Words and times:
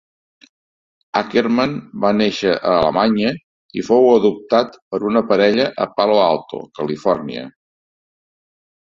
Ackerman 1.19 1.73
va 2.05 2.09
néixer 2.21 2.53
a 2.69 2.71
Alemanya 2.77 3.33
i 3.79 3.83
fou 3.89 4.07
adoptat 4.13 4.79
per 4.95 5.01
una 5.09 5.23
parella 5.33 5.67
a 5.85 5.87
Palo 5.99 6.17
Alto, 6.23 6.63
Califòrnia. 6.81 7.45